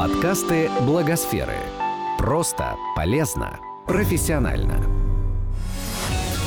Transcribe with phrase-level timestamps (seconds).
[0.00, 1.58] Подкасты Благосферы.
[2.16, 4.82] Просто, полезно, профессионально.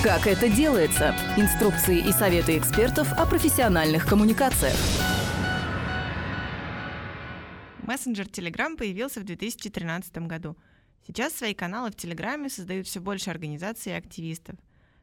[0.01, 1.15] Как это делается?
[1.37, 4.73] Инструкции и советы экспертов о профессиональных коммуникациях.
[7.83, 10.57] Мессенджер Telegram появился в 2013 году.
[11.05, 14.55] Сейчас свои каналы в Телеграме создают все больше организаций и активистов.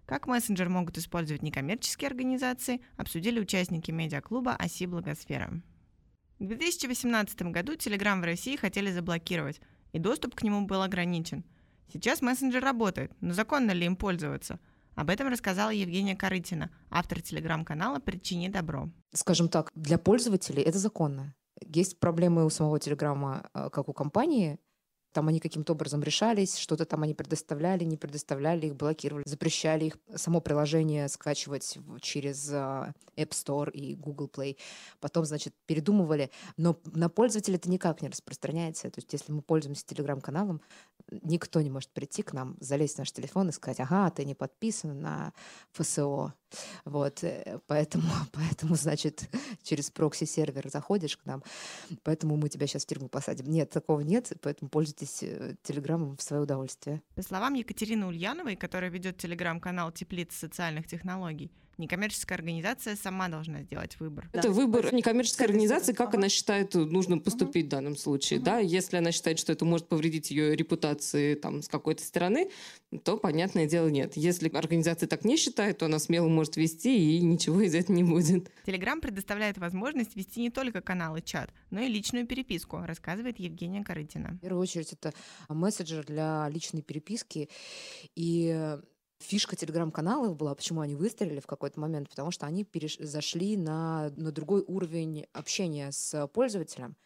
[0.06, 5.62] Как мессенджер могут использовать некоммерческие организации, обсудили участники медиаклуба «Оси Благосфера».
[6.40, 9.60] В 2018 году Telegram в России хотели заблокировать,
[9.92, 11.44] и доступ к нему был ограничен.
[11.92, 14.58] Сейчас мессенджер работает, но законно ли им пользоваться?
[14.94, 18.88] Об этом рассказала Евгения Корытина, автор телеграм-канала «Причини добро».
[19.12, 21.34] Скажем так, для пользователей это законно.
[21.60, 24.58] Есть проблемы у самого Телеграма, как у компании,
[25.12, 29.98] там они каким-то образом решались, что-то там они предоставляли, не предоставляли, их блокировали, запрещали их
[30.14, 34.56] само приложение скачивать через а, App Store и Google Play.
[35.00, 36.30] Потом, значит, передумывали.
[36.56, 38.90] Но на пользователя это никак не распространяется.
[38.90, 40.60] То есть если мы пользуемся телеграм-каналом,
[41.10, 44.34] никто не может прийти к нам, залезть в наш телефон и сказать, ага, ты не
[44.34, 45.32] подписан на
[45.72, 46.34] ФСО.
[46.84, 49.28] Вот, э, поэтому, поэтому, значит,
[49.62, 51.42] через прокси-сервер заходишь к нам,
[52.02, 53.50] поэтому мы тебя сейчас в тюрьму посадим.
[53.50, 57.02] Нет, такого нет, поэтому пользуйтесь э, Телеграмом в свое удовольствие.
[57.14, 63.98] По словам Екатерины Ульяновой, которая ведет телеграм-канал «Теплица социальных технологий», некоммерческая организация сама должна сделать
[63.98, 64.28] выбор.
[64.32, 64.54] Это да.
[64.54, 67.68] выбор некоммерческой организации, как она считает нужно поступить угу.
[67.68, 68.38] в данном случае.
[68.38, 68.44] Угу.
[68.44, 68.58] Да?
[68.58, 72.50] Если она считает, что это может повредить ее репутации там, с какой-то стороны,
[73.04, 74.16] то, понятное дело, нет.
[74.16, 78.04] Если организация так не считает, то она смело может вести, и ничего из этого не
[78.04, 78.50] будет.
[78.64, 84.30] Телеграм предоставляет возможность вести не только каналы чат, но и личную переписку, рассказывает Евгения Корытина.
[84.30, 85.12] В первую очередь, это
[85.48, 87.48] мессенджер для личной переписки.
[88.16, 88.78] И
[89.20, 92.96] фишка телеграм-каналов была, почему они выстрелили в какой-то момент, потому что они переш...
[92.98, 96.96] зашли на, на другой уровень общения с пользователем,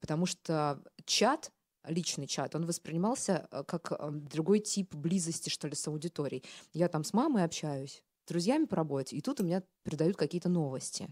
[0.00, 1.52] потому что чат
[1.88, 6.44] личный чат, он воспринимался э, как э, другой тип близости, что ли, с аудиторией.
[6.72, 11.08] Я там с мамой общаюсь, друзьями по работе, и тут у меня передают какие-то новости.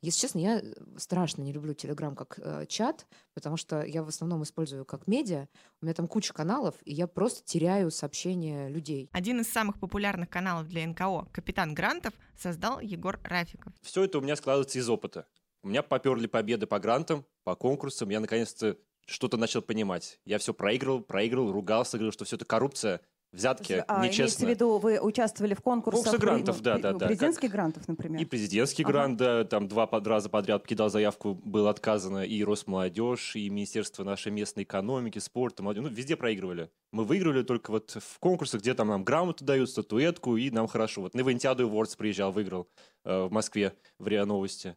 [0.00, 4.08] Если честно, я э, страшно не люблю Телеграм как э, чат, потому что я в
[4.08, 5.48] основном использую как медиа.
[5.80, 9.10] У меня там куча каналов, и я просто теряю сообщения людей.
[9.12, 13.72] Один из самых популярных каналов для НКО «Капитан Грантов» создал Егор Рафиков.
[13.82, 15.26] Все это у меня складывается из опыта.
[15.62, 18.08] У меня поперли победы по грантам, по конкурсам.
[18.10, 20.20] Я наконец-то что-то начал понимать.
[20.24, 23.00] Я все проигрывал, проигрывал, ругался, говорил, что все это коррупция
[23.32, 24.46] взятки а, нечестно.
[24.46, 26.04] В виду, вы участвовали в конкурсах?
[26.04, 27.06] Конкурсы грантов, да, да, да.
[27.06, 27.52] Президентских как...
[27.52, 28.20] грантов, например?
[28.20, 28.92] И президентский ага.
[28.92, 34.32] грант, да, там два раза подряд кидал заявку, было отказано и Росмолодежь, и Министерство нашей
[34.32, 36.70] местной экономики, спорта, молодежи, ну, везде проигрывали.
[36.92, 41.00] Мы выиграли только вот в конкурсах, где там нам грамоту дают, статуэтку, и нам хорошо.
[41.00, 42.68] Вот на Ивентиаду Awards приезжал, выиграл
[43.04, 44.76] э, в Москве в РИА Новости.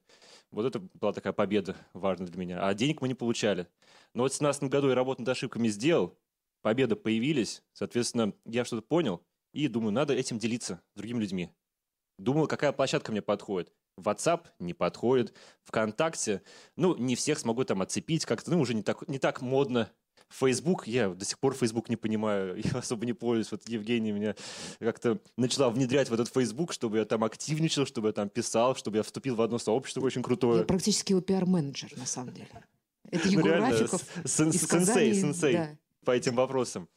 [0.51, 2.66] Вот это была такая победа важная для меня.
[2.66, 3.67] А денег мы не получали.
[4.13, 6.17] Но вот в 2017 году я работу над ошибками сделал,
[6.65, 9.21] победа появились, соответственно, я что-то понял,
[9.53, 11.51] и думаю, надо этим делиться с другими людьми.
[12.17, 13.71] Думал, какая площадка мне подходит.
[13.99, 16.41] WhatsApp не подходит, ВКонтакте,
[16.75, 19.91] ну, не всех смогу там отцепить, как-то, ну, уже не так, не так модно.
[20.29, 23.51] Facebook, я до сих пор Facebook не понимаю, я особо не пользуюсь.
[23.51, 24.35] Вот Евгения меня
[24.79, 28.97] как-то начала внедрять в этот Facebook, чтобы я там активничал, чтобы я там писал, чтобы
[28.97, 30.61] я вступил в одно сообщество очень крутое.
[30.61, 32.49] Я практически его пиар-менеджер, на самом деле.
[33.11, 36.88] Это Егор ну, Рафиков Сенсей, сенсей по этим вопросам.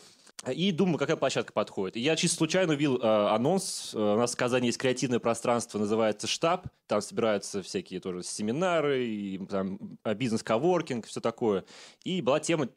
[0.46, 1.96] И думаю, какая площадка подходит.
[1.96, 3.92] И я чисто случайно увидел э, анонс.
[3.92, 6.68] Э, у нас в Казани есть креативное пространство, называется «Штаб».
[6.86, 11.64] Там собираются всякие тоже семинары, и, там, э, бизнес-коворкинг, все такое.
[12.04, 12.68] И была тема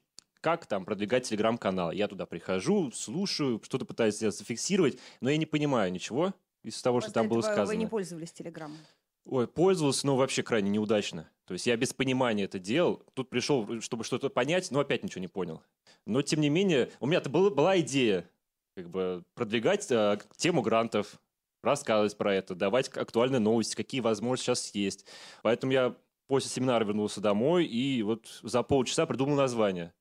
[0.42, 1.92] как там продвигать телеграм-канал.
[1.92, 7.10] Я туда прихожу, слушаю, что-то пытаюсь зафиксировать, но я не понимаю ничего из того, После
[7.10, 7.68] что там было сказано.
[7.68, 8.80] Вы не пользовались телеграмом?
[9.28, 11.30] Ой, пользовался, но вообще крайне неудачно.
[11.52, 13.04] То есть я без понимания это делал.
[13.14, 15.62] Тут пришел, чтобы что-то понять, но опять ничего не понял.
[16.06, 18.26] Но тем не менее, у меня-то была, была идея
[18.74, 21.20] как бы продвигать э, тему грантов,
[21.62, 25.06] рассказывать про это, давать актуальные новости, какие возможности сейчас есть.
[25.44, 25.94] Поэтому я
[26.28, 29.94] после семинара вернулся домой и вот за полчаса придумал название.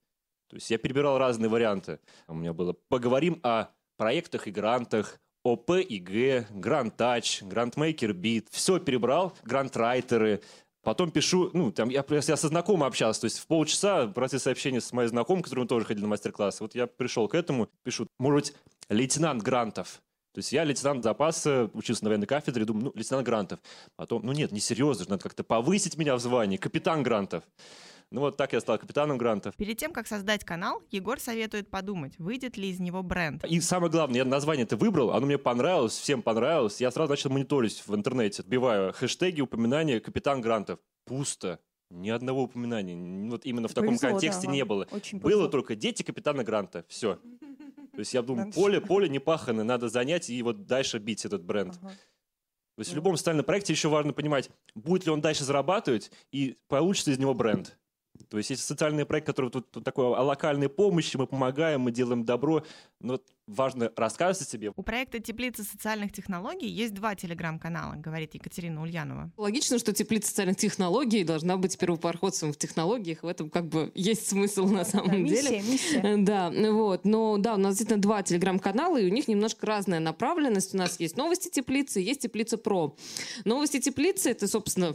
[0.50, 1.99] То есть я перебирал разные варианты.
[2.29, 8.79] У меня было «Поговорим о проектах и грантах», ОП и Г, Touch, Grandmaker Beat, все
[8.79, 10.43] перебрал, грантрайтеры,
[10.82, 14.81] Потом пишу, ну, там, я, я со знакомым общался, то есть в полчаса процесс общения
[14.81, 16.61] с моей знакомой, которым тоже ходили на мастер-класс.
[16.61, 18.56] Вот я пришел к этому, пишу, может быть,
[18.88, 20.00] лейтенант Грантов.
[20.32, 23.61] То есть я лейтенант запаса, учился на военной кафедре, думаю, ну, лейтенант Грантов.
[23.97, 27.44] Потом, ну нет, не серьезно, надо как-то повысить меня в звании, капитан Грантов.
[28.11, 29.55] Ну вот так я стал капитаном грантов.
[29.55, 33.45] Перед тем, как создать канал, Егор советует подумать, выйдет ли из него бренд.
[33.45, 36.81] И самое главное, я название это выбрал, оно мне понравилось, всем понравилось.
[36.81, 40.81] Я сразу начал мониторить в интернете, отбиваю хэштеги, упоминания капитан грантов.
[41.05, 41.61] Пусто.
[41.91, 43.29] Ни одного упоминания.
[43.29, 44.55] Вот именно в таком повезло, да, контексте вам.
[44.55, 44.87] не было.
[44.93, 45.49] Очень Было повезло.
[45.49, 46.85] только дети капитана Гранта.
[46.89, 47.17] Все.
[47.17, 51.43] То есть я думаю, поле, поле не пахано, надо занять и вот дальше бить этот
[51.43, 51.77] бренд.
[51.83, 51.91] Ага.
[52.77, 56.56] То есть в любом социальном проекте еще важно понимать, будет ли он дальше зарабатывать и
[56.69, 57.77] получится из него бренд.
[58.28, 61.93] То есть есть социальный проект, который тут, тут такой о локальной помощи, мы помогаем, мы
[61.93, 62.64] делаем добро,
[63.00, 64.72] но важно рассказывать о себе.
[64.76, 69.32] У проекта «Теплица социальных технологий» есть два телеграм-канала, говорит Екатерина Ульянова.
[69.37, 73.22] Логично, что теплица социальных технологий должна быть первопроходцем в технологиях.
[73.22, 75.58] В этом как бы есть смысл на Да, самом деле.
[75.61, 76.00] миссия, миссия.
[76.00, 77.05] Э, Да, ну вот.
[77.05, 80.75] Но да, у нас действительно два телеграм-канала, и у них немножко разная направленность.
[80.75, 82.96] У нас есть новости теплицы, есть теплица про.
[83.44, 84.94] Новости теплицы это, собственно,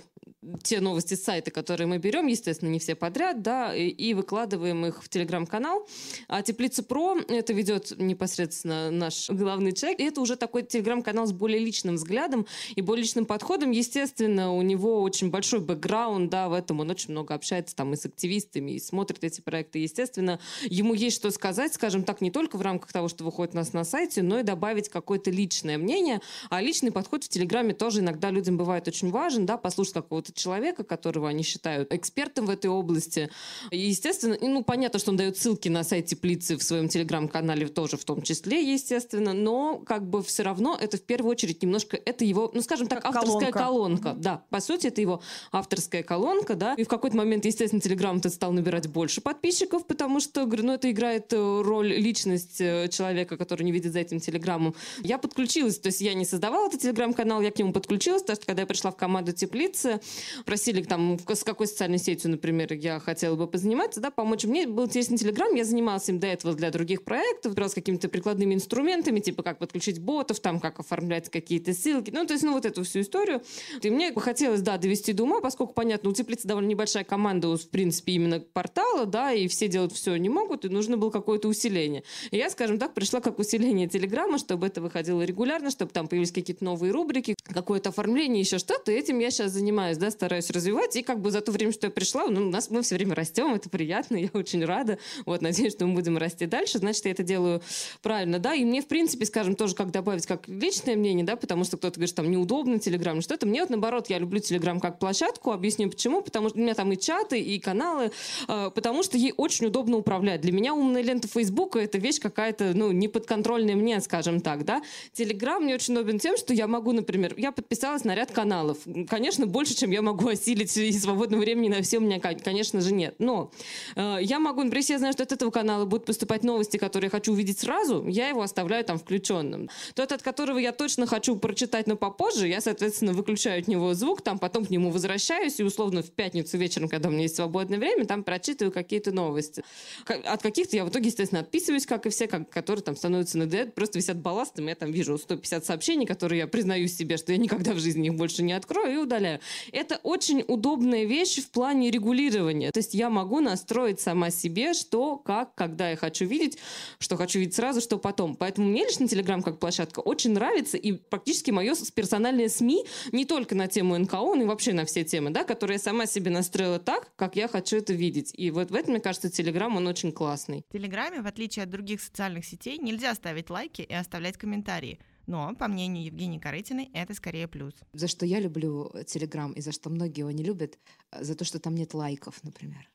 [0.63, 4.85] те новости с сайта, которые мы берем, естественно, не все подряд, да, и, и выкладываем
[4.85, 5.87] их в телеграм-канал.
[6.27, 9.99] А теплица про это ведет непосредственно наш главный человек.
[9.99, 12.45] И это уже такой телеграм-канал с более личным взглядом
[12.75, 13.71] и более личным подходом.
[13.71, 17.95] Естественно, у него очень большой бэкграунд, да, в этом он очень много общается там и
[17.95, 19.79] с активистами, и смотрит эти проекты.
[19.79, 23.57] Естественно, ему есть что сказать, скажем так, не только в рамках того, что выходит у
[23.57, 26.21] нас на сайте, но и добавить какое-то личное мнение.
[26.49, 30.83] А личный подход в Телеграме тоже иногда людям бывает очень важен, да, послушать какого-то человека,
[30.83, 33.29] которого они считают экспертом в этой области.
[33.71, 37.97] И, естественно, ну, понятно, что он дает ссылки на сайт Теплицы в своем Телеграм-канале тоже
[37.97, 42.25] в том числе, естественно, но как бы все равно это в первую очередь немножко, это
[42.25, 44.03] его, ну, скажем так, Как авторская колонка.
[44.03, 44.13] колонка.
[44.21, 45.21] Да, по сути, это его
[45.51, 46.73] авторская колонка, да.
[46.75, 50.73] И в какой-то момент, естественно, Телеграм то стал набирать больше подписчиков, потому что, говорю, ну,
[50.73, 54.75] это играет э, роль личность э, человека, который не видит за этим Телеграмом.
[55.01, 58.45] Я подключилась, то есть я не создавала этот Телеграм-канал, я к нему подключилась, потому что
[58.45, 59.99] когда я пришла в команду Теплицы,
[60.45, 64.45] просили там, с какой социальной сетью, например, я хотела бы позаниматься, да, помочь.
[64.45, 68.53] Мне был интересен Телеграм, я занималась им до этого для других проектов, бралась какими-то прикладными
[68.53, 72.65] инструментами, типа как подключить ботов, там, как оформлять какие-то ссылки, ну, то есть, ну, вот
[72.65, 73.41] эту всю историю.
[73.81, 77.69] И мне хотелось, да, довести до ума, поскольку, понятно, у Теплицы довольно небольшая команда, в
[77.69, 82.03] принципе, именно портала, да, и все делать все не могут, и нужно было какое-то усиление.
[82.31, 86.31] И я, скажем так, пришла как усиление Телеграма, чтобы это выходило регулярно, чтобы там появились
[86.31, 88.91] какие-то новые рубрики, какое-то оформление, еще что-то.
[88.91, 90.95] Этим я сейчас занимаюсь, да, стараюсь развивать.
[90.95, 93.15] И как бы за то время, что я пришла, ну, у нас мы все время
[93.15, 94.97] растем, это приятно, я очень рада.
[95.25, 97.61] Вот, надеюсь, что мы будем расти дальше, значит, я это делаю
[98.01, 98.53] правильно, да.
[98.53, 101.95] И мне, в принципе, скажем, тоже как добавить как личное мнение, да, потому что кто-то
[101.99, 103.45] говорит, там неудобно Телеграм, что-то.
[103.45, 106.91] Мне вот наоборот, я люблю Телеграм как площадку, объясню почему, потому что у меня там
[106.91, 108.11] и чаты, и каналы,
[108.47, 110.41] э, потому что ей очень удобно управлять.
[110.41, 114.81] Для меня умная лента Фейсбука это вещь какая-то, ну, неподконтрольная мне, скажем так, да.
[115.13, 118.77] Телеграм мне очень удобен тем, что я могу, например, я подписалась на ряд каналов.
[119.07, 122.81] Конечно, больше, чем я могу осилить и свободного времени на все у меня, кон- конечно
[122.81, 123.15] же, нет.
[123.19, 123.51] Но
[123.95, 127.07] э, я могу, например, если я знаю, что от этого канала будут поступать новости, которые
[127.07, 129.69] я хочу увидеть сразу, я его оставляю там включенным.
[129.93, 134.21] Тот, от которого я точно хочу прочитать, но попозже, я, соответственно, выключаю от него звук,
[134.21, 137.77] там потом к нему возвращаюсь и условно в пятницу вечером, когда у меня есть свободное
[137.77, 139.63] время, там прочитываю какие-то новости.
[140.07, 143.45] От каких-то я в итоге, естественно, отписываюсь, как и все, как, которые там становятся на
[143.45, 147.37] ДЭД, просто висят балластом, я там вижу 150 сообщений, которые я признаюсь себе, что я
[147.37, 149.39] никогда в жизни их больше не открою и удаляю.
[149.71, 152.71] Это очень удобная вещь в плане регулирования.
[152.71, 156.57] То есть я могу настроить сама себе, что, как, когда я хочу видеть,
[156.99, 158.35] что хочу видеть сразу, что потом.
[158.35, 163.55] Поэтому мне лично Телеграм как площадка очень нравится, и практически мое персональное СМИ не только
[163.55, 166.79] на тему НКО, но и вообще на все темы, да, которые я сама себе настроила
[166.79, 168.31] так, как я хочу это видеть.
[168.35, 170.63] И вот в этом, мне кажется, Телеграм, он очень классный.
[170.69, 174.99] В Телеграме, в отличие от других социальных сетей, нельзя ставить лайки и оставлять комментарии.
[175.27, 177.73] Но, по мнению Евгении Корытиной, это скорее плюс.
[177.93, 180.77] За что я люблю Телеграм и за что многие его не любят,
[181.11, 182.89] э, за то, что там нет лайков, например.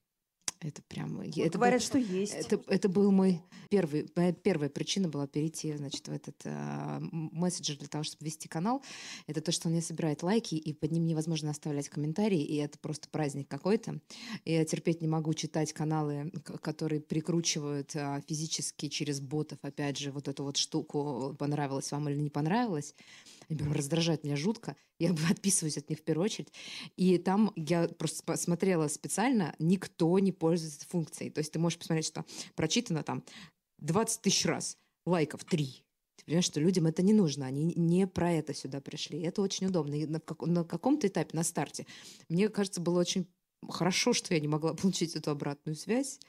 [0.62, 1.22] Это прям...
[1.22, 2.34] я- это был- Говорят, что есть.
[2.34, 3.40] Это, это был мой
[3.70, 8.46] первый, моя первая причина была перейти, значит, в этот м- мессенджер для того, чтобы вести
[8.46, 8.82] канал.
[9.26, 12.78] Это то, что он не собирает лайки, и под ним невозможно оставлять комментарии, и это
[12.78, 14.00] просто праздник какой-то.
[14.44, 16.30] Я терпеть не могу читать каналы,
[16.62, 22.18] которые прикручивают а, физически через ботов, опять же, вот эту вот штуку, понравилось вам или
[22.20, 22.94] не понравилось.
[23.50, 24.76] И прям раздражает меня жутко.
[24.98, 26.52] Я отписываюсь от них в первую очередь.
[26.96, 31.30] И там я просто посмотрела специально, никто не пользуется функцией.
[31.30, 33.24] То есть ты можешь посмотреть, что прочитано там
[33.80, 35.84] 20 тысяч раз, лайков 3.
[36.16, 39.20] Ты понимаешь, что людям это не нужно, они не про это сюда пришли.
[39.20, 39.94] Это очень удобно.
[39.94, 41.86] И на, как- на каком-то этапе, на старте,
[42.28, 43.26] мне кажется, было очень
[43.68, 46.20] хорошо, что я не могла получить эту обратную связь.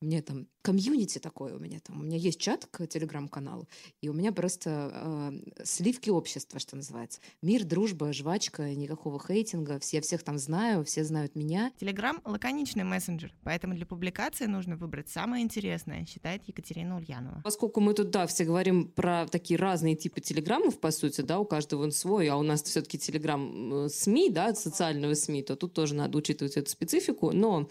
[0.00, 2.00] Меня там комьюнити такое у меня там.
[2.00, 3.68] У меня есть чат к телеграм-каналу,
[4.00, 7.20] и у меня просто э, сливки общества, что называется.
[7.42, 9.78] Мир, дружба, жвачка, никакого хейтинга.
[9.78, 11.72] Все, всех там знаю, все знают меня.
[11.78, 17.40] Телеграм— лаконичный мессенджер, поэтому для публикации нужно выбрать самое интересное, считает Екатерина Ульянова.
[17.44, 21.44] Поскольку мы тут, да, все говорим про такие разные типы телеграммов, по сути, да, у
[21.44, 25.72] каждого он свой, а у нас все-таки телеграм э, СМИ, да, социального СМИ, то тут
[25.72, 27.32] тоже надо учитывать эту специфику.
[27.32, 27.68] Но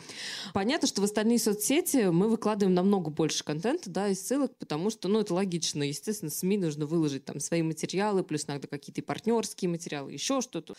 [0.53, 5.07] понятно, что в остальные соцсети мы выкладываем намного больше контента, да, и ссылок, потому что,
[5.07, 5.83] ну, это логично.
[5.83, 10.75] Естественно, СМИ нужно выложить там свои материалы, плюс иногда какие-то партнерские материалы, еще что-то.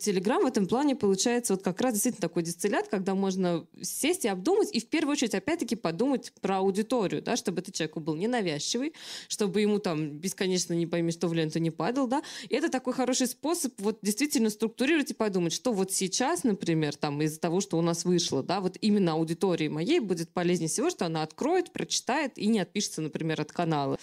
[0.00, 4.28] Телеграм в этом плане получается вот как раз действительно такой дистиллят, когда можно сесть и
[4.28, 8.94] обдумать, и в первую очередь, опять-таки, подумать про аудиторию, да, чтобы этот человеку был ненавязчивый,
[9.28, 12.22] чтобы ему там бесконечно не пойми, что в ленту не падал, да.
[12.48, 17.20] И это такой хороший способ вот действительно структурировать и подумать, что вот сейчас, например, там
[17.20, 21.06] из-за того, что у нас вышло, да, вот именно аудитории моей будет полезнее всего, что
[21.06, 23.98] она откроет, прочитает и не отпишется, например, от канала.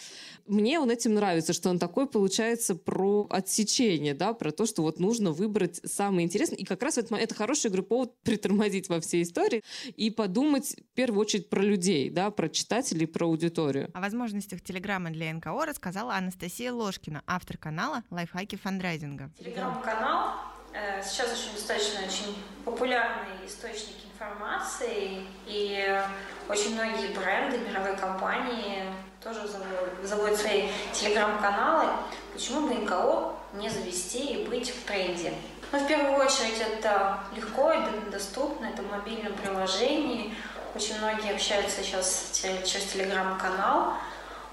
[0.45, 4.99] Мне он этим нравится, что он такой получается про отсечение, да, про то, что вот
[4.99, 6.57] нужно выбрать самое интересное.
[6.57, 9.63] И как раз в этот момент это хороший игры повод притормозить во всей истории
[9.95, 13.89] и подумать в первую очередь про людей, да, про читателей, про аудиторию.
[13.93, 19.31] О возможностях Телеграма для НКО рассказала Анастасия Ложкина, автор канала «Лайфхаки фандрайзинга».
[19.39, 20.54] Телеграм-канал
[21.03, 26.01] сейчас очень достаточно очень популярный источник информации, и
[26.49, 28.83] очень многие бренды, мировые компании
[29.23, 31.91] тоже заводят, заводят свои телеграм-каналы.
[32.33, 35.33] Почему бы НКО не завести и быть в тренде?
[35.71, 40.35] Ну, в первую очередь, это легко и доступно, это в мобильном приложении.
[40.75, 43.93] Очень многие общаются сейчас через телеграм-канал,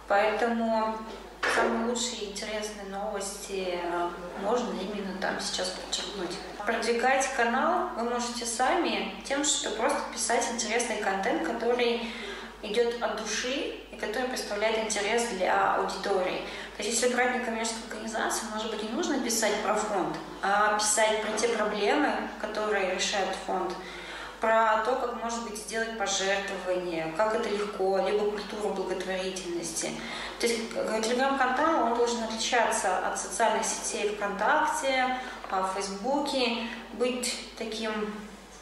[0.08, 0.96] поэтому
[1.54, 4.10] самые лучшие интересные новости э,
[4.42, 6.36] можно именно там сейчас подчеркнуть.
[6.64, 12.02] Продвигать канал вы можете сами тем, что просто писать интересный контент, который
[12.62, 16.42] идет от души и который представляет интерес для аудитории.
[16.76, 21.22] То есть если брать некоммерческую организацию, может быть, не нужно писать про фонд, а писать
[21.22, 22.08] про те проблемы,
[22.40, 23.72] которые решает фонд,
[24.42, 29.92] про то, как может быть сделать пожертвование, как это легко, либо культуру благотворительности.
[30.40, 35.16] То есть телеграм-канал, он должен отличаться от социальных сетей ВКонтакте,
[35.48, 37.92] в Фейсбуке, быть таким,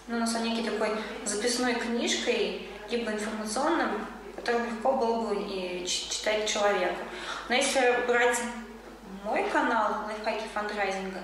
[0.06, 0.90] ну, на самом деле, такой
[1.24, 4.06] записной книжкой, либо информационным,
[4.36, 7.04] которым легко было бы и читать человеку.
[7.48, 8.38] Но если брать
[9.24, 11.20] мой канал лайфхаки фандрайзинга,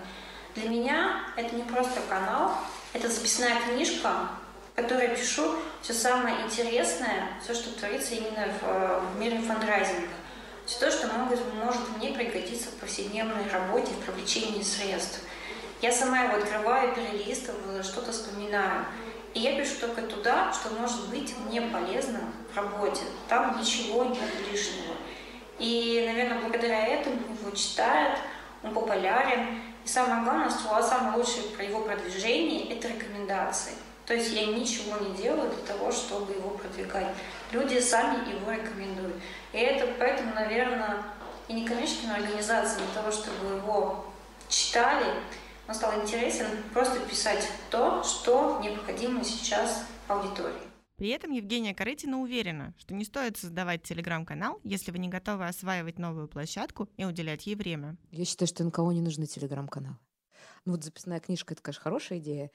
[0.55, 2.53] для меня это не просто канал,
[2.95, 4.31] это записная книжка,
[4.77, 10.09] которой пишу все самое интересное, все, что творится именно в, в мире фандрайзинга.
[10.67, 15.21] Все то, что может, может мне пригодиться в повседневной работе, в привлечении средств.
[15.81, 18.85] Я сама его открываю, перелистываю, что-то вспоминаю.
[19.33, 22.21] И я пишу только туда, что может быть мне полезно
[22.53, 23.03] в работе.
[23.29, 24.95] Там ничего нет лишнего.
[25.59, 28.19] И, наверное, благодаря этому его читают,
[28.63, 29.61] он популярен.
[29.85, 33.73] И самое главное, что самое лучшее про его продвижение– это рекомендации.
[34.07, 37.15] То есть я ничего не делаю для того, чтобы его продвигать.
[37.51, 39.17] Люди сами его рекомендуют.
[39.53, 41.03] И это поэтому, наверное,
[41.49, 44.07] и некоммерческим организациям для того, чтобы его
[44.49, 45.07] читали,
[45.69, 50.55] он стал интересен просто писать то, что необходимо сейчас аудитории.
[50.97, 55.99] При этом Евгения Корытина уверена, что не стоит создавать телеграм-канал, если вы не готовы осваивать
[55.99, 57.97] новую площадку и уделять ей время.
[58.13, 59.99] Я считаю, что никого не нужны телеграм-каналы.
[60.65, 62.51] Ну вот записная книжка, это, конечно, хорошая идея.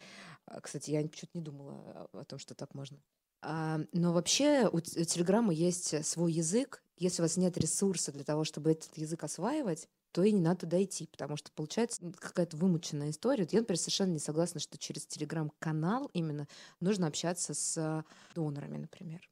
[0.51, 3.01] А, кстати, я что-то не думала о том, что так можно.
[3.41, 6.84] А, но вообще у Телеграма есть свой язык.
[6.98, 10.62] Если у вас нет ресурса для того, чтобы этот язык осваивать, то и не надо
[10.62, 13.48] туда идти, потому что получается какая-то вымученная история.
[13.50, 16.48] Я, например, совершенно не согласна, что через телеграм-канал именно
[16.81, 18.03] нужно общаться с
[18.36, 19.27] донорами, например.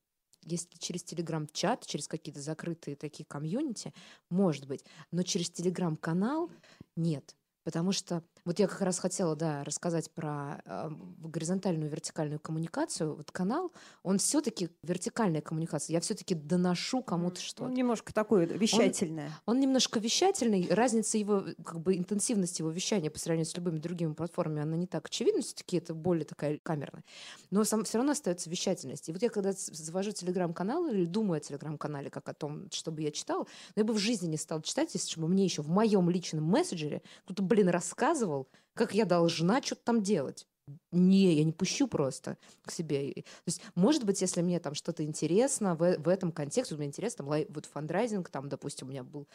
[0.45, 3.93] Если через телеграм-чат, через какие-то закрытые такие комьюнити,
[4.29, 6.49] может быть, но через телеграм-канал
[6.95, 7.35] нет.
[7.65, 10.89] Потому что вот я как раз хотела, да, рассказать про э,
[11.19, 13.13] горизонтальную и вертикальную коммуникацию.
[13.13, 15.93] Вот канал, он все-таки вертикальная коммуникация.
[15.93, 17.65] Я все-таки доношу кому-то что-то.
[17.65, 19.27] Он немножко такой вещательное.
[19.45, 20.67] Он, он немножко вещательный.
[20.71, 24.87] Разница его, как бы интенсивность его вещания по сравнению с любыми другими платформами, она не
[24.87, 25.43] так очевидна.
[25.43, 27.03] Все-таки это более такая камерная.
[27.51, 29.09] Но сам, все равно остается вещательность.
[29.09, 33.11] И вот я когда завожу телеграм-канал или думаю о телеграм-канале как о том, чтобы я
[33.11, 36.09] читала, но я бы в жизни не стала читать, если бы мне еще в моем
[36.09, 38.38] личном мессенджере кто-то, блин, рассказывал,
[38.73, 40.47] как я должна что-то там делать.
[40.91, 43.13] Не, я не пущу просто к себе.
[43.13, 47.25] То есть, может быть, если мне там что-то интересно в, в этом контексте, мне интересно,
[47.25, 49.27] там, вот фандрайзинг, там, допустим, у меня был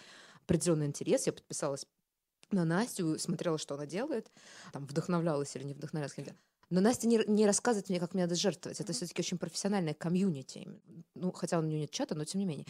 [0.43, 1.87] определенный интерес, я подписалась
[2.51, 4.31] на Настю, смотрела, что она делает,
[4.73, 6.17] там, вдохновлялась или не вдохновлялась.
[6.71, 8.80] Но Настя не, не рассказывает мне, как мне надо жертвовать.
[8.80, 10.68] Это все-таки очень профессиональная комьюнити.
[11.14, 12.66] ну, хотя у нее нет чата, но тем не менее.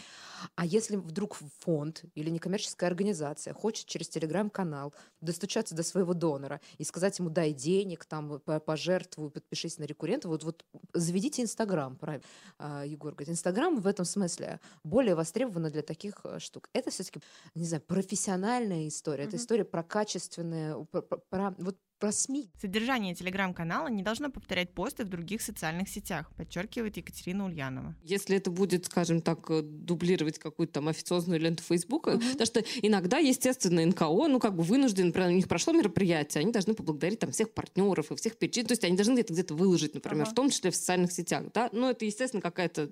[0.57, 6.85] А если вдруг фонд или некоммерческая организация хочет через телеграм-канал достучаться до своего донора и
[6.85, 12.25] сказать ему, дай денег, там, пожертвуй, подпишись на рекуррента, вот, вот заведите Инстаграм, правильно,
[12.59, 13.31] а, Егор говорит.
[13.31, 16.69] Инстаграм в этом смысле более востребован для таких э, штук.
[16.73, 17.21] Это все-таки,
[17.55, 19.29] не знаю, профессиональная история, mm-hmm.
[19.29, 22.51] это история про качественное, про, про, про вот про СМИ.
[22.61, 27.95] Содержание телеграм-канала не должно повторять посты в других социальных сетях, подчеркивает Екатерина Ульянова.
[28.03, 32.21] Если это будет, скажем так, э, дублировать какую-то там официозную ленту Фейсбука, угу.
[32.21, 36.53] потому что иногда, естественно, НКО, ну, как бы вынужден, например, у них прошло мероприятие, они
[36.53, 39.95] должны поблагодарить там всех партнеров и всех перечин, то есть они должны где-то где-то выложить,
[39.95, 40.33] например, ага.
[40.33, 42.91] в том числе в социальных сетях, да, но это, естественно, какая-то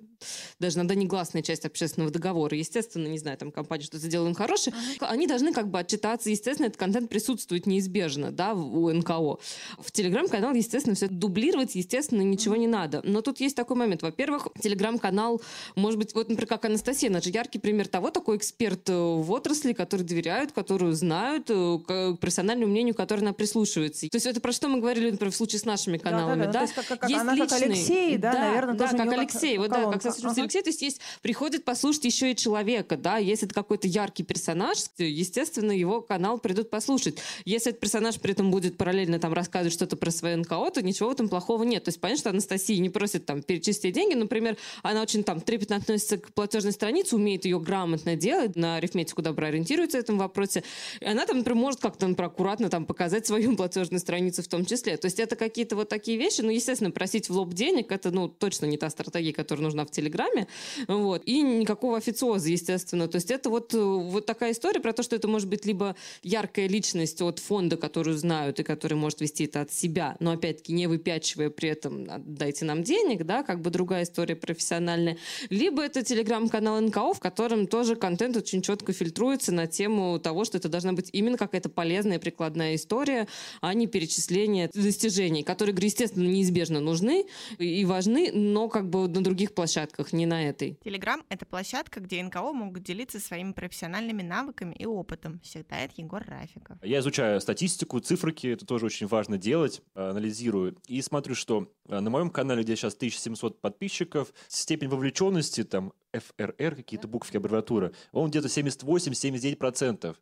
[0.59, 5.11] даже иногда негласная часть общественного договора, естественно, не знаю, там компания что-то сделала хорошее, ага.
[5.11, 9.37] они должны как бы отчитаться, естественно, этот контент присутствует неизбежно, да, у НКО.
[9.79, 13.01] В Телеграм-канал, естественно, все дублировать, естественно, ничего не надо.
[13.03, 14.01] Но тут есть такой момент.
[14.01, 15.41] Во-первых, Телеграм-канал,
[15.75, 19.31] может быть, вот, например, как Анастасия, она же яркий пример того, такой эксперт э, в
[19.31, 24.07] отрасли, который доверяют, которую знают, э, к профессиональному мнению, которое она прислушивается.
[24.09, 26.51] То есть это про что мы говорили, например, в случае с нашими каналами, да?
[26.51, 29.13] да, есть как, как, есть она личные, как Алексей, да, да наверное, да, тоже как
[29.13, 30.33] Алексей, вот да, как ага.
[30.37, 34.77] Алексей, то есть есть приходит послушать еще и человека, да, если это какой-то яркий персонаж,
[34.97, 37.17] естественно, его канал придут послушать.
[37.45, 41.07] Если этот персонаж при этом будет параллельно там рассказывать что-то про свое НКО, то ничего
[41.07, 41.85] в этом плохого нет.
[41.85, 45.77] То есть понятно, что Анастасия не просит там перечислить деньги, например, она очень там трепетно
[45.77, 50.65] относится к платежной странице, умеет ее грамотно делать, на арифметику добра ориентируется в этом вопросе.
[50.99, 54.65] И она там, например, может как-то например, аккуратно там показать свою платежную страницу в том
[54.65, 54.97] числе.
[54.97, 58.27] То есть это какие-то вот такие вещи, ну, естественно, просить в лоб денег, это, ну,
[58.27, 60.47] точно не та стратегия, которая нужна в Телеграме,
[60.89, 63.07] вот, и никакого официоза, естественно.
[63.07, 66.67] То есть это вот, вот такая история про то, что это может быть либо яркая
[66.67, 70.87] личность от фонда, которую знают и который может вести это от себя, но опять-таки не
[70.87, 75.17] выпячивая при этом «дайте нам денег», да, как бы другая история профессиональная.
[75.49, 80.57] Либо это телеграм-канал НКО, в котором тоже контент очень четко фильтруется на тему того, что
[80.57, 83.27] это должна быть именно какая-то полезная прикладная история,
[83.61, 87.25] а не перечисление достижений, которые, естественно, неизбежно нужны
[87.59, 90.77] и важны, но как бы на других площадках, не на этой.
[90.83, 96.77] Телеграм— это площадка, где НКО могут делиться своими профессиональными навыками и опытом, считает Егор Рафиков.
[96.81, 102.09] Я изучаю статистику, цифрики, это тоже очень важно делать, анализирую, и смотрю, что э, на
[102.09, 108.47] моем канале, где сейчас 1700 подписчиков, степень вовлеченности, там, ФРР, какие-то буквы, аббревиатура, он где-то
[108.47, 110.15] 78-79%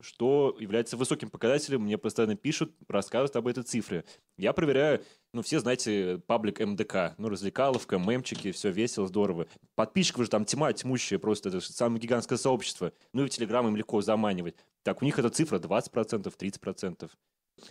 [0.00, 1.82] что является высоким показателем.
[1.82, 4.04] Мне постоянно пишут, рассказывают об этой цифре.
[4.36, 9.48] Я проверяю, ну, все знаете, паблик МДК, ну, развлекаловка, мемчики, все весело, здорово.
[9.74, 12.92] Подписчиков же там тьма тьмущая, просто это самое гигантское сообщество.
[13.12, 14.54] Ну, и в Телеграм им легко заманивать.
[14.84, 17.10] Так, у них эта цифра 20%, 30%.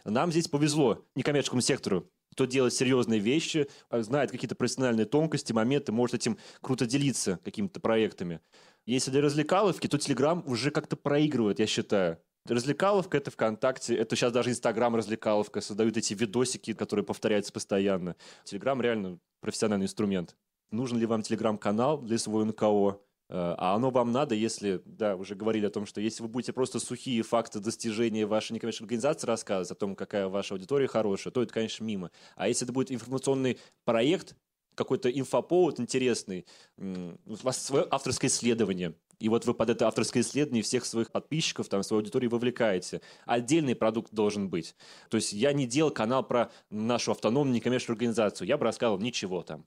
[0.05, 5.91] Нам здесь повезло некоммерческому сектору, кто делает серьезные вещи, а, знает какие-то профессиональные тонкости, моменты,
[5.91, 8.41] может этим круто делиться какими-то проектами.
[8.85, 12.19] Если для развлекаловки, то Телеграм уже как-то проигрывает, я считаю.
[12.45, 18.15] Развлекаловка— это ВКонтакте, это сейчас даже Инстаграм развлекаловка, создают эти видосики, которые повторяются постоянно.
[18.45, 20.35] Телеграм реально профессиональный инструмент.
[20.71, 23.01] Нужен ли вам Телеграм-канал для своего НКО?
[23.29, 26.53] Э, а оно вам надо, если, да, уже говорили о том, что если вы будете
[26.53, 31.41] просто сухие факты достижения вашей некоммерческой организации рассказывать о том, какая ваша аудитория хорошая, то
[31.41, 32.11] это, конечно, мимо.
[32.35, 34.35] А если это будет информационный проект,
[34.75, 36.45] какой-то инфоповод интересный,
[36.77, 41.67] у вас свое авторское исследование, и вот вы под это авторское исследование всех своих подписчиков,
[41.67, 43.01] там, свою аудиторию вовлекаете.
[43.25, 44.75] Отдельный продукт должен быть.
[45.09, 48.47] То есть я не делал канал про нашу автономную некоммерческую организацию.
[48.47, 49.65] Я бы рассказывал ничего там.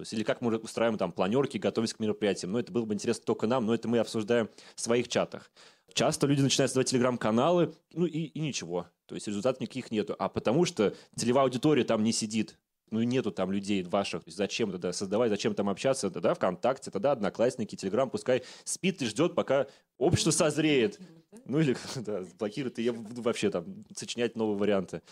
[0.00, 2.52] То есть, или как мы устраиваем там планерки, готовимся к мероприятиям.
[2.52, 5.50] Но это было бы интересно только нам, но это мы обсуждаем в своих чатах.
[5.92, 8.86] Часто люди начинают создавать телеграм-каналы, ну и, и ничего.
[9.04, 10.16] То есть результатов никаких нету.
[10.18, 12.56] А потому что целевая аудитория там не сидит.
[12.90, 14.22] Ну и нету там людей ваших.
[14.24, 16.10] Зачем тогда создавать, зачем там общаться?
[16.10, 19.66] Тогда ВКонтакте, тогда Одноклассники, Телеграм пускай спит и ждет, пока
[19.98, 20.98] общество созреет.
[21.44, 25.02] Ну или да, блокирует, и я буду вообще там сочинять новые варианты.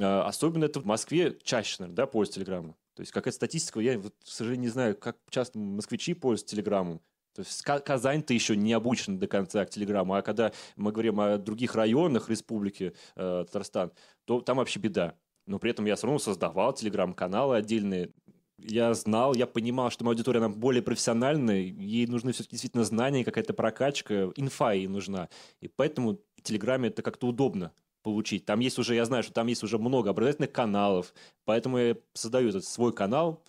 [0.00, 2.76] А, особенно это в Москве чаще, наверное, да, пользуются Телеграмом.
[2.96, 7.02] То есть какая статистика, я, вот, к сожалению, не знаю, как часто москвичи пользуются Телеграмом.
[7.34, 11.36] То есть Казань-то еще не обучена до конца к Телеграму, а когда мы говорим о
[11.36, 13.92] других районах республики э, Татарстан,
[14.24, 15.14] то там вообще беда.
[15.46, 18.12] Но при этом я все равно создавал Телеграм-каналы отдельные.
[18.56, 23.26] Я знал, я понимал, что моя аудитория она более профессиональная, ей нужны все-таки действительно знания,
[23.26, 25.28] какая-то прокачка, инфа ей нужна.
[25.60, 27.72] И поэтому в Телеграме это как-то удобно
[28.06, 28.44] получить.
[28.44, 31.12] Там есть уже, я знаю, что там есть уже много образовательных каналов,
[31.44, 33.42] поэтому я создаю этот свой канал,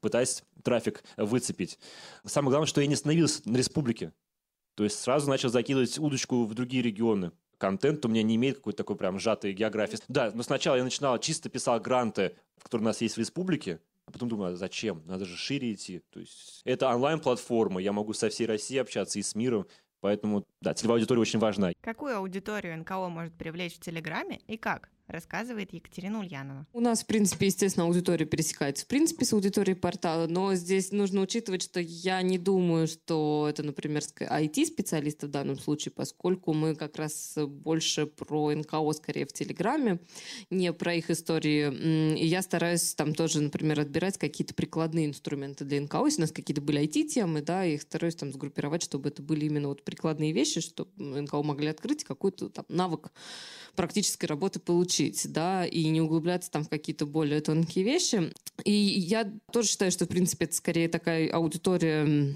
[0.00, 1.80] пытаясь трафик выцепить.
[2.24, 4.12] Самое главное, что я не остановился на республике.
[4.76, 7.32] То есть сразу начал закидывать удочку в другие регионы.
[7.58, 9.98] Контент у меня не имеет какой-то такой прям сжатой географии.
[10.06, 14.12] Да, но сначала я начинал, чисто писал гранты, которые у нас есть в республике, А
[14.12, 15.02] потом думаю, а зачем?
[15.06, 16.02] Надо же шире идти.
[16.10, 19.66] То есть это онлайн-платформа, я могу со всей Россией общаться и с миром.
[20.04, 21.72] Поэтому, да, целевая аудитория очень важна.
[21.80, 24.90] Какую аудиторию НКО может привлечь в Телеграме и как?
[25.06, 26.66] Рассказывает Екатерина Ульянова.
[26.72, 31.20] У нас, в принципе, естественно, аудитория пересекается, в принципе, с аудиторией портала, но здесь нужно
[31.20, 36.96] учитывать, что я не думаю, что это, например, IT-специалисты в данном случае, поскольку мы как
[36.96, 40.00] раз больше про НКО, скорее, в Телеграме,
[40.50, 42.14] не про их истории.
[42.16, 46.04] И я стараюсь там тоже, например, отбирать какие-то прикладные инструменты для НКО.
[46.06, 49.68] Если у нас какие-то были IT-темы, да, их стараюсь там сгруппировать, чтобы это были именно
[49.68, 53.12] вот прикладные вещи, чтобы НКО могли открыть какой-то там навык
[53.74, 58.32] практической работы получить, да, и не углубляться там в какие-то более тонкие вещи.
[58.64, 62.34] И я тоже считаю, что, в принципе, это скорее такая аудитория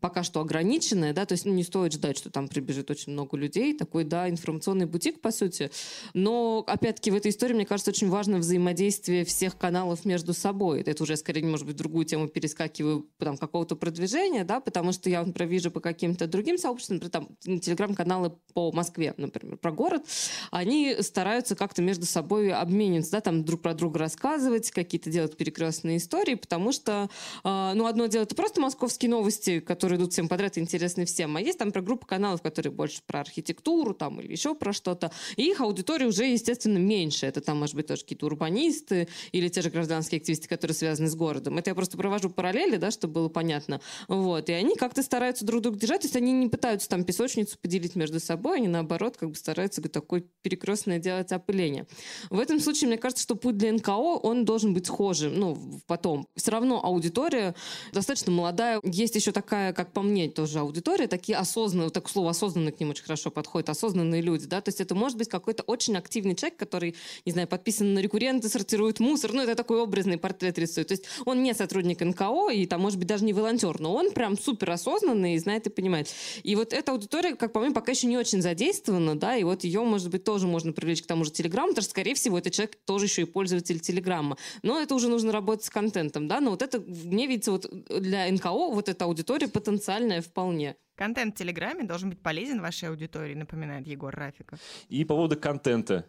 [0.00, 3.36] пока что ограниченная, да, то есть ну, не стоит ждать, что там прибежит очень много
[3.36, 5.70] людей, такой, да, информационный бутик, по сути.
[6.14, 10.80] Но, опять-таки, в этой истории, мне кажется, очень важно взаимодействие всех каналов между собой.
[10.80, 15.24] Это уже, скорее, может быть, другую тему перескакиваю, там, какого-то продвижения, да, потому что я,
[15.24, 20.06] например, вижу по каким-то другим сообществам, например, там, телеграм-каналы по Москве, например, про город,
[20.50, 20.69] они
[21.00, 26.34] стараются как-то между собой обмениваться, да, там, друг про друга рассказывать, какие-то делать перекрестные истории,
[26.34, 27.08] потому что,
[27.44, 31.40] э, ну, одно дело, это просто московские новости, которые идут всем подряд интересны всем, а
[31.40, 35.50] есть там про группу каналов, которые больше про архитектуру там или еще про что-то, и
[35.50, 37.26] их аудитория уже, естественно, меньше.
[37.26, 41.14] Это там, может быть, тоже какие-то урбанисты или те же гражданские активисты, которые связаны с
[41.14, 41.58] городом.
[41.58, 43.80] Это я просто провожу параллели, да, чтобы было понятно.
[44.08, 44.48] Вот.
[44.48, 47.96] И они как-то стараются друг друга держать, то есть они не пытаются там песочницу поделить
[47.96, 50.26] между собой, они наоборот как бы стараются такой
[50.60, 51.86] перекрестное делать опыление.
[52.28, 56.26] В этом случае, мне кажется, что путь для НКО, он должен быть схожим, ну, потом.
[56.36, 57.54] Все равно аудитория
[57.92, 58.80] достаточно молодая.
[58.84, 62.90] Есть еще такая, как по мне, тоже аудитория, такие осознанные, так слово осознанные к ним
[62.90, 66.58] очень хорошо подходит, осознанные люди, да, то есть это может быть какой-то очень активный человек,
[66.58, 66.94] который,
[67.24, 70.88] не знаю, подписан на рекурренты, сортирует мусор, ну, это такой образный портрет рисует.
[70.88, 74.10] То есть он не сотрудник НКО и там, может быть, даже не волонтер, но он
[74.10, 76.08] прям супер осознанный и знает и понимает.
[76.42, 79.64] И вот эта аудитория, как по мне, пока еще не очень задействована, да, и вот
[79.64, 82.52] ее, может быть, тоже можно привлечь к тому же Телеграмму, потому что, скорее всего, этот
[82.52, 84.36] человек тоже еще и пользователь Телеграмма.
[84.62, 88.30] Но это уже нужно работать с контентом, да, но вот это, мне видится, вот для
[88.30, 90.76] НКО вот эта аудитория потенциальная вполне.
[90.96, 94.58] Контент в Телеграме должен быть полезен вашей аудитории, напоминает Егор Рафиков.
[94.88, 96.04] И по поводу контента.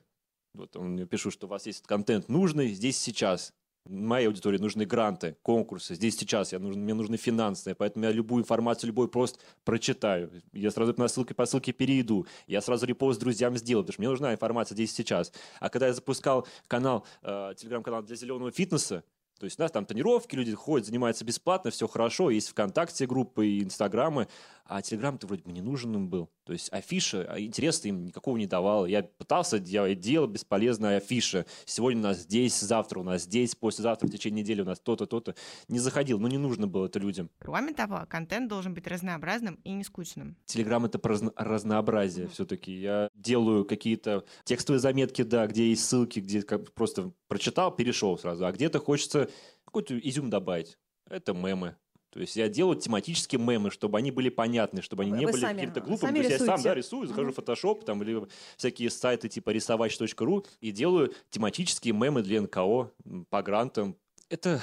[0.54, 3.54] Вот он мне пишет, что у вас есть контент нужный здесь сейчас
[3.85, 5.95] моей аудитории нужны гранты, конкурсы.
[5.95, 10.31] Здесь сейчас я нужен, мне нужны финансовые, поэтому я любую информацию, любой пост прочитаю.
[10.53, 12.25] Я сразу на ссылке по ссылке перейду.
[12.47, 15.31] Я сразу репост друзьям сделаю, потому что мне нужна информация здесь сейчас.
[15.59, 19.03] А когда я запускал канал, э, телеграм-канал для зеленого фитнеса,
[19.41, 23.47] то есть у нас там тренировки, люди ходят, занимаются бесплатно, все хорошо, есть ВКонтакте группы
[23.47, 24.27] и Инстаграмы,
[24.65, 26.30] а Телеграм-то вроде бы не нужен им был.
[26.43, 28.86] То есть афиша, а интереса им никакого не давала.
[28.86, 31.47] Я пытался делать, делал бесполезная афиша.
[31.65, 35.08] Сегодня у нас здесь, завтра у нас здесь, послезавтра, в течение недели у нас то-то,
[35.08, 35.36] то-то.
[35.67, 37.32] Не заходил, но не нужно было это людям.
[37.39, 40.38] Кроме того, контент должен быть разнообразным и не скучным.
[40.45, 42.32] Телеграм— это про разнообразие mm-hmm.
[42.32, 42.80] все-таки.
[42.80, 48.45] Я делаю какие-то текстовые заметки, да, где есть ссылки, где просто прочитал, перешел сразу.
[48.45, 49.29] А где-то хочется
[49.63, 50.77] какой-то изюм добавить.
[51.09, 51.77] Это мемы,
[52.09, 55.41] то есть я делаю тематические мемы, чтобы они были понятны, чтобы они Вы не были
[55.41, 56.21] какими-то глупыми.
[56.21, 60.45] То есть я сам да, рисую, захожу в Photoshop там, или всякие сайты типа рисовать.ру
[60.59, 62.91] и делаю тематические мемы для НКО
[63.29, 63.95] по грантам.
[64.27, 64.61] Это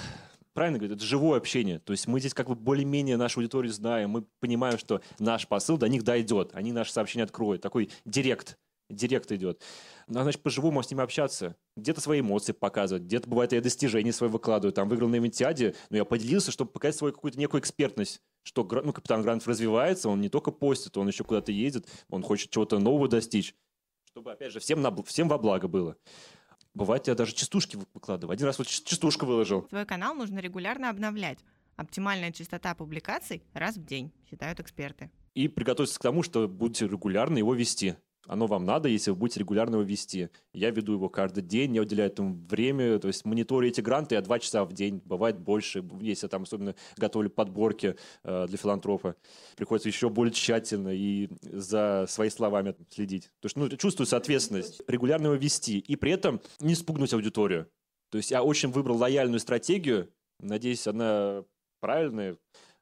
[0.52, 1.78] правильно говорит, это живое общение.
[1.78, 5.78] То есть мы здесь как бы более-менее нашу аудиторию знаем, мы понимаем, что наш посыл
[5.78, 7.62] до них дойдет, они наши сообщения откроют.
[7.62, 9.62] Такой директ директ идет.
[10.06, 11.56] Надо, значит, по-живому с ними общаться.
[11.76, 14.72] Где-то свои эмоции показывать, где-то, бывает, я достижения свои выкладываю.
[14.72, 18.92] Там выиграл на Инвентиаде, но я поделился, чтобы показать свою какую-то некую экспертность, что ну,
[18.92, 23.08] капитан Грантов развивается, он не только постит, он еще куда-то едет, он хочет чего-то нового
[23.08, 23.54] достичь,
[24.06, 25.96] чтобы, опять же, всем, на, всем во благо было.
[26.74, 28.32] Бывает, я даже частушки выкладываю.
[28.32, 29.66] Один раз вот частушку выложил.
[29.68, 31.38] Свой канал нужно регулярно обновлять.
[31.76, 35.10] Оптимальная частота публикаций раз в день, считают эксперты.
[35.34, 39.40] И приготовиться к тому, что будете регулярно его вести оно вам надо, если вы будете
[39.40, 40.28] регулярно его вести.
[40.52, 44.22] Я веду его каждый день, я уделяю этому время, то есть мониторю эти гранты я
[44.22, 49.16] два часа в день, бывает больше, если я там особенно готовлю подборки э, для филантропа,
[49.56, 53.30] приходится еще более тщательно и за своими словами следить.
[53.40, 57.70] То есть, ну, чувствую ответственность, регулярно его вести, и при этом не спугнуть аудиторию.
[58.10, 61.44] То есть я очень выбрал лояльную стратегию, надеюсь, она
[61.80, 62.36] правильная,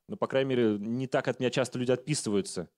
[0.09, 2.68] но, по крайней мере, не так от меня часто люди отписываются.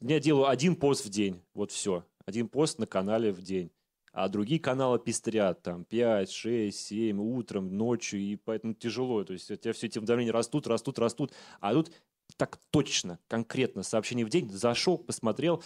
[0.00, 2.04] Я делаю один пост в день, вот все.
[2.24, 3.70] Один пост на канале в день.
[4.12, 9.24] А другие каналы пестрят, там, 5, 6, 7, утром, ночью, и поэтому тяжело.
[9.24, 11.32] То есть у тебя все эти уведомления растут, растут, растут.
[11.60, 11.92] А тут
[12.36, 15.62] так точно, конкретно сообщение в день, зашел, посмотрел,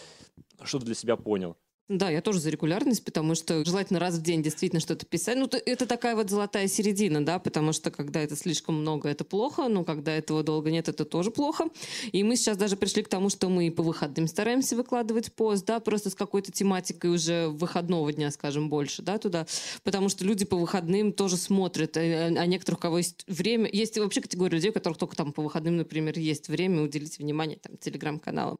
[0.62, 1.56] что-то для себя понял.
[1.92, 5.36] Да, я тоже за регулярность, потому что желательно раз в день действительно что-то писать.
[5.36, 9.68] Ну, это такая вот золотая середина, да, потому что когда это слишком много, это плохо,
[9.68, 11.66] но когда этого долго нет, это тоже плохо.
[12.10, 15.80] И мы сейчас даже пришли к тому, что мы по выходным стараемся выкладывать пост, да,
[15.80, 19.46] просто с какой-то тематикой уже выходного дня, скажем, больше, да, туда,
[19.82, 23.98] потому что люди по выходным тоже смотрят, а, а некоторых, у кого есть время, есть
[23.98, 27.76] вообще категория людей, у которых только там по выходным, например, есть время уделить внимание там
[27.76, 28.56] телеграм-каналам.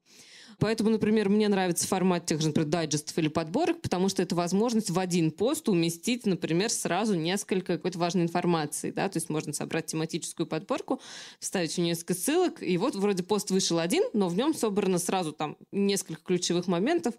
[0.59, 4.91] Поэтому, например, мне нравится формат тех же, например, дайджестов или подборок, потому что это возможность
[4.91, 8.91] в один пост уместить, например, сразу несколько какой-то важной информации.
[8.91, 9.09] Да?
[9.09, 11.01] То есть можно собрать тематическую подборку,
[11.39, 15.33] вставить в несколько ссылок, и вот вроде пост вышел один, но в нем собрано сразу
[15.33, 17.15] там несколько ключевых моментов.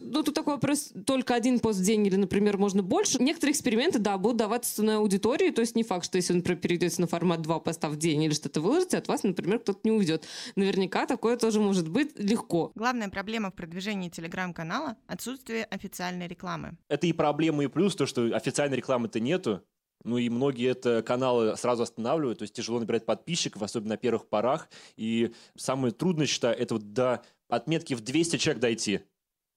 [0.00, 3.22] Ну, тут такой вопрос, только один пост в день или, например, можно больше.
[3.22, 7.00] Некоторые эксперименты, да, будут даваться на аудитории, то есть не факт, что если например, перейдете
[7.00, 10.24] на формат два поста в день или что-то выложите, от вас, например, кто-то не уйдет.
[10.54, 12.72] Наверняка такое тоже может быть легко.
[12.86, 16.78] Главная проблема в продвижении телеграм-канала– отсутствие официальной рекламы.
[16.88, 19.64] Это и проблема, и плюс, то, что официальной рекламы-то нету.
[20.04, 24.28] Ну и многие это каналы сразу останавливают, то есть тяжело набирать подписчиков, особенно на первых
[24.28, 24.68] порах.
[24.96, 29.00] И самое трудное, считаю, это вот до отметки в 200 человек дойти,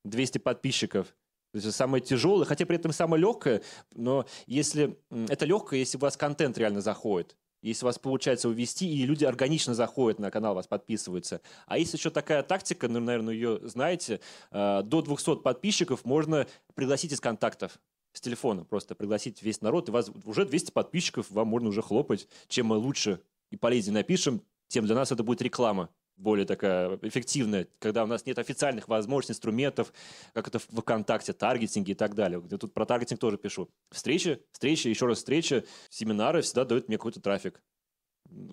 [0.05, 1.15] 200 подписчиков.
[1.53, 3.61] То есть самое тяжелое, хотя при этом самое легкое,
[3.93, 7.37] но если это легкое, если у вас контент реально заходит.
[7.61, 11.41] Если вас получается увести, и люди органично заходят на канал, вас подписываются.
[11.67, 17.11] А есть еще такая тактика, ну, наверное, ее знаете, э, до 200 подписчиков можно пригласить
[17.11, 17.79] из контактов
[18.13, 22.27] с телефона, просто пригласить весь народ, и вас уже 200 подписчиков, вам можно уже хлопать.
[22.47, 27.67] Чем мы лучше и полезнее напишем, тем для нас это будет реклама более такая эффективная,
[27.79, 29.93] когда у нас нет официальных возможностей, инструментов,
[30.33, 32.43] как это в ВКонтакте, таргетинги и так далее.
[32.51, 33.69] Я тут про таргетинг тоже пишу.
[33.91, 37.61] Встречи, встречи, еще раз встречи, семинары всегда дают мне какой-то трафик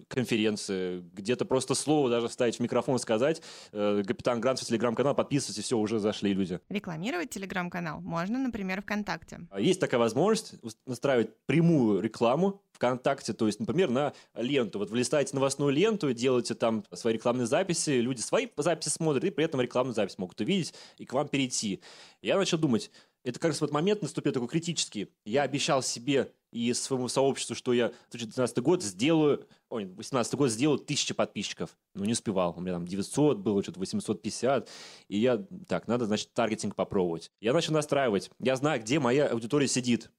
[0.08, 5.64] конференции, где-то просто слово даже вставить в микрофон, сказать, э, капитан Грант в телеграм-канал, подписывайтесь,
[5.64, 6.60] все, уже зашли люди.
[6.68, 9.40] Рекламировать телеграм-канал можно, например, ВКонтакте.
[9.50, 10.54] А есть такая возможность
[10.86, 14.78] настраивать прямую рекламу ВКонтакте, то есть, например, на ленту.
[14.78, 19.30] Вот вы листаете новостную ленту делаете там свои рекламные записи, люди свои записи смотрят, и
[19.30, 21.80] при этом рекламную запись могут увидеть и к вам перейти.
[22.22, 22.90] Я начал думать,
[23.24, 25.08] это как раз вот момент наступил такой критический.
[25.24, 30.50] Я обещал себе и своему сообществу, что я в 2012 год сделаю, ой, 18 год
[30.50, 31.76] сделаю тысячи подписчиков.
[31.94, 32.54] Но не успевал.
[32.56, 34.66] У меня там 900 было, что-то 850.
[35.08, 37.30] И я, так, надо, значит, таргетинг попробовать.
[37.42, 38.30] Я начал настраивать.
[38.38, 40.10] Я знаю, где моя аудитория сидит.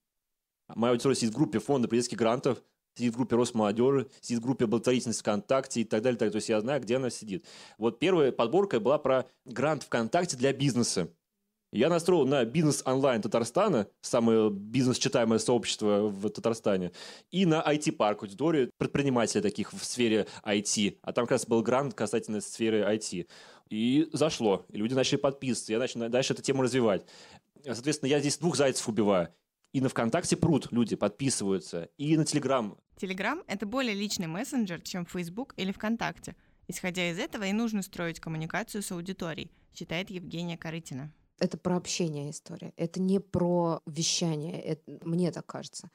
[0.75, 2.61] Моя аудитория сидит в группе фонда президентских грантов,
[2.93, 6.19] сидит в группе Росмолодежи, сидит в группе благотворительности ВКонтакте и так далее.
[6.19, 7.45] Так, то есть я знаю, где она сидит.
[7.79, 11.09] Вот первая подборка была про грант ВКонтакте для бизнеса.
[11.71, 16.93] Я настроил на бизнес онлайн Татарстана, самое бизнес-читаемое сообщество в Татарстане,
[17.29, 20.99] и на IT-парк, аудиторию предпринимателей таких в сфере IT.
[21.01, 23.27] А там как раз был грант касательно сферы IT.
[23.69, 24.65] И зашло.
[24.69, 25.73] И люди начали подписываться.
[25.73, 27.05] Я начал дальше эту тему развивать.
[27.65, 29.27] Соответственно, я здесь двух зайцев убиваю.
[29.73, 31.89] И на ВКонтакте прут люди, подписываются.
[31.97, 32.77] И на Телеграм.
[32.95, 36.37] Телеграм— это более личный мессенджер, чем Facebook или ВКонтакте.
[36.69, 41.11] Исходя из этого и нужно строить коммуникацию с аудиторией, считает Евгения Корытина.
[41.39, 42.73] Это про общение история.
[42.77, 44.61] Это не про вещание.
[44.61, 45.89] Это, мне так кажется.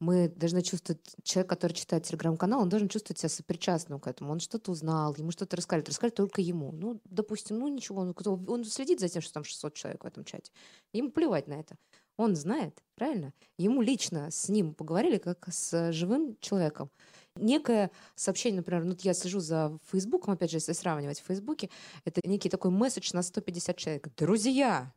[0.00, 4.32] Мы должны чувствовать, человек, который читает телеграм-канал, он должен чувствовать себя сопричастным к этому.
[4.32, 5.84] Он что-то узнал, ему что-то рассказали.
[5.86, 6.72] Рассказали только ему.
[6.72, 8.14] Ну, допустим, ну ничего, он,
[8.48, 10.50] он следит за тем, что там 600 человек в этом чате.
[10.92, 11.76] Ему плевать на это.
[12.16, 13.32] Он знает, правильно?
[13.58, 16.90] Ему лично с ним поговорили, как с живым человеком
[17.36, 21.70] некое сообщение, например, ну, я слежу за Фейсбуком, опять же, если сравнивать в Фейсбуке,
[22.04, 24.08] это некий такой месседж на 150 человек.
[24.16, 24.92] Друзья,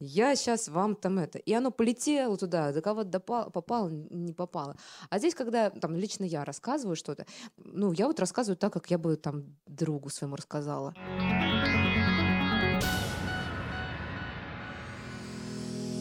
[0.00, 1.38] я сейчас вам там это.
[1.38, 4.76] И оно полетело туда, до кого допало, попало, не попало.
[5.10, 8.98] А здесь, когда там лично я рассказываю что-то, ну, я вот рассказываю так, как я
[8.98, 10.94] бы там другу своему рассказала.